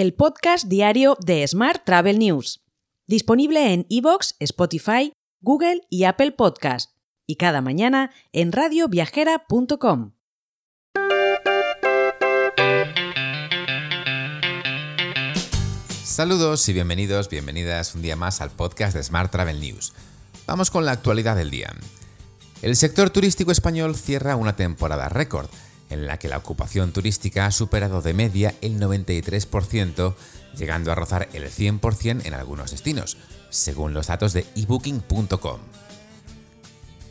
[0.00, 2.64] el podcast diario de Smart Travel News,
[3.06, 6.92] disponible en iVoox, Spotify, Google y Apple Podcast,
[7.26, 10.12] y cada mañana en radioviajera.com.
[16.02, 19.92] Saludos y bienvenidos, bienvenidas un día más al podcast de Smart Travel News.
[20.46, 21.74] Vamos con la actualidad del día.
[22.62, 25.50] El sector turístico español cierra una temporada récord,
[25.90, 30.14] en la que la ocupación turística ha superado de media el 93%,
[30.56, 33.18] llegando a rozar el 100% en algunos destinos,
[33.50, 35.60] según los datos de ebooking.com.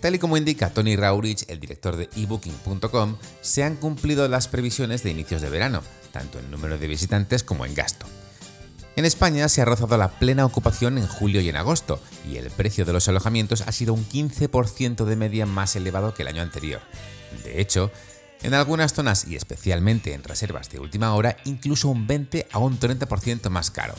[0.01, 5.03] Tal y como indica Tony Raurich, el director de ebooking.com, se han cumplido las previsiones
[5.03, 5.83] de inicios de verano,
[6.13, 8.05] tanto en número de visitantes como en gasto.
[8.95, 12.49] En España se ha rozado la plena ocupación en julio y en agosto, y el
[12.49, 16.41] precio de los alojamientos ha sido un 15% de media más elevado que el año
[16.41, 16.81] anterior.
[17.43, 17.91] De hecho,
[18.41, 22.79] en algunas zonas y especialmente en reservas de última hora, incluso un 20 a un
[22.79, 23.95] 30% más caro.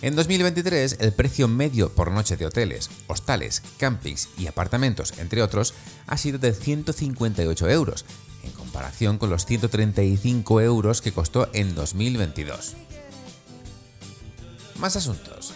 [0.00, 5.74] En 2023, el precio medio por noche de hoteles, hostales, campings y apartamentos, entre otros,
[6.06, 8.04] ha sido de 158 euros,
[8.44, 12.76] en comparación con los 135 euros que costó en 2022.
[14.78, 15.52] Más asuntos.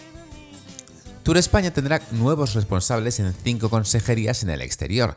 [1.23, 5.15] Tour España tendrá nuevos responsables en cinco consejerías en el exterior,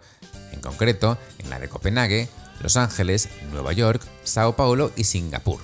[0.67, 2.29] concreto en la de Copenhague,
[2.61, 5.61] Los Ángeles, Nueva York, Sao Paulo y Singapur.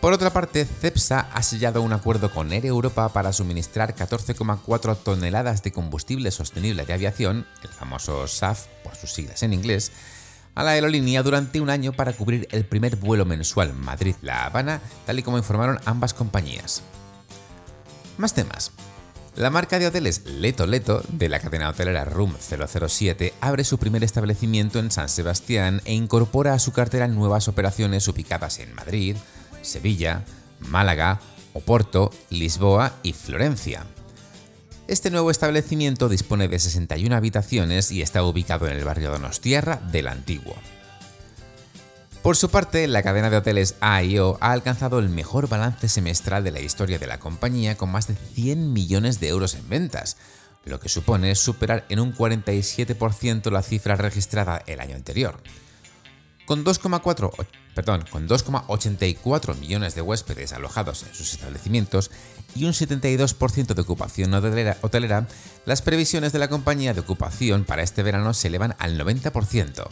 [0.00, 5.62] Por otra parte, CEPSA ha sellado un acuerdo con Air Europa para suministrar 14,4 toneladas
[5.62, 9.90] de combustible sostenible de aviación, el famoso SAF por sus siglas en inglés,
[10.54, 15.18] a la aerolínea durante un año para cubrir el primer vuelo mensual Madrid-La Habana, tal
[15.18, 16.82] y como informaron ambas compañías.
[18.16, 18.72] Más temas.
[19.36, 24.02] La marca de hoteles Leto Leto, de la cadena hotelera Room 007, abre su primer
[24.02, 29.14] establecimiento en San Sebastián e incorpora a su cartera nuevas operaciones ubicadas en Madrid,
[29.60, 30.24] Sevilla,
[30.60, 31.20] Málaga,
[31.52, 33.84] Oporto, Lisboa y Florencia.
[34.88, 40.08] Este nuevo establecimiento dispone de 61 habitaciones y está ubicado en el barrio Donostiarra del
[40.08, 40.54] Antiguo.
[42.26, 46.50] Por su parte, la cadena de hoteles AIO ha alcanzado el mejor balance semestral de
[46.50, 50.16] la historia de la compañía con más de 100 millones de euros en ventas,
[50.64, 55.40] lo que supone superar en un 47% la cifra registrada el año anterior.
[56.46, 62.10] Con 2,4 perdón, con 2,84 millones de huéspedes alojados en sus establecimientos
[62.56, 65.28] y un 72% de ocupación hotelera,
[65.64, 69.86] las previsiones de la compañía de ocupación para este verano se elevan al 90%.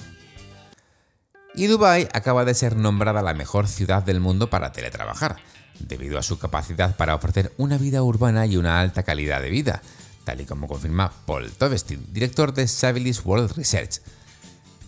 [1.56, 5.36] Y Dubái acaba de ser nombrada la mejor ciudad del mundo para teletrabajar,
[5.78, 9.82] debido a su capacidad para ofrecer una vida urbana y una alta calidad de vida,
[10.24, 14.00] tal y como confirma Paul Tovestin, director de Sabilis World Research,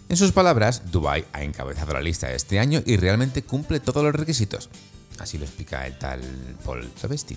[0.08, 4.14] en sus palabras, Dubai ha encabezado la lista este año y realmente cumple todos los
[4.14, 4.70] requisitos.
[5.18, 6.20] Así lo explica el tal
[6.64, 7.36] Paul Travesti.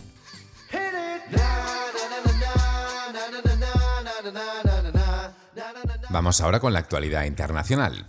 [6.12, 8.06] Vamos ahora con la actualidad internacional.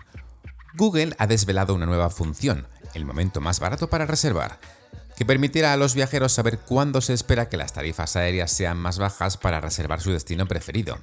[0.75, 4.61] Google ha desvelado una nueva función, el momento más barato para reservar,
[5.17, 8.99] que permitirá a los viajeros saber cuándo se espera que las tarifas aéreas sean más
[8.99, 10.99] bajas para reservar su destino preferido.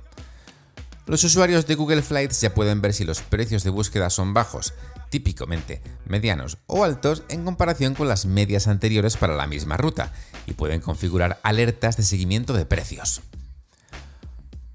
[1.05, 4.73] Los usuarios de Google Flights ya pueden ver si los precios de búsqueda son bajos,
[5.09, 10.11] típicamente medianos o altos en comparación con las medias anteriores para la misma ruta,
[10.45, 13.21] y pueden configurar alertas de seguimiento de precios.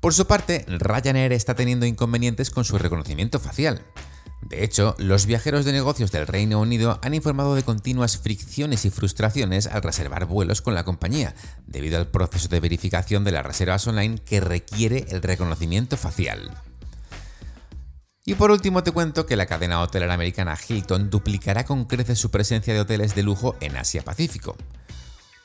[0.01, 3.83] Por su parte, Ryanair está teniendo inconvenientes con su reconocimiento facial.
[4.43, 8.91] De hecho, los viajeros de negocios del Reino Unido han informado de continuas fricciones y
[8.91, 11.35] frustraciones al reservar vuelos con la compañía,
[11.67, 16.51] debido al proceso de verificación de las reservas online que requiere el reconocimiento facial.
[18.25, 22.31] Y por último te cuento que la cadena hotelera americana Hilton duplicará con creces su
[22.31, 24.57] presencia de hoteles de lujo en Asia-Pacífico.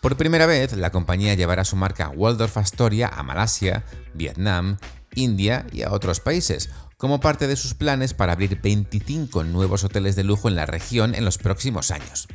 [0.01, 3.83] Por primera vez, la compañía llevará su marca Waldorf Astoria a Malasia,
[4.13, 4.77] Vietnam,
[5.15, 10.15] India y a otros países, como parte de sus planes para abrir 25 nuevos hoteles
[10.15, 12.27] de lujo en la región en los próximos años.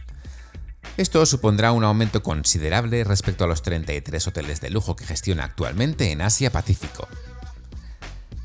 [0.97, 6.13] Esto supondrá un aumento considerable respecto a los 33 hoteles de lujo que gestiona actualmente
[6.13, 7.09] en Asia-Pacífico.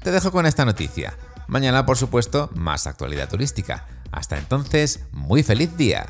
[0.02, 1.18] Te dejo con esta noticia.
[1.48, 3.86] Mañana, por supuesto, más actualidad turística.
[4.12, 6.08] Hasta entonces, muy feliz día.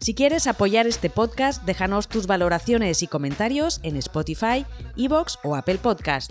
[0.00, 5.78] Si quieres apoyar este podcast, déjanos tus valoraciones y comentarios en Spotify, Evox o Apple
[5.78, 6.30] Podcast.